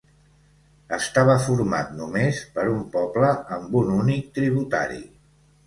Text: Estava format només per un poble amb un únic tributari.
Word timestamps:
Estava 0.97 1.35
format 1.43 1.91
només 1.99 2.41
per 2.57 2.65
un 2.73 2.81
poble 2.97 3.31
amb 3.59 3.79
un 3.85 3.95
únic 4.01 4.35
tributari. 4.41 5.03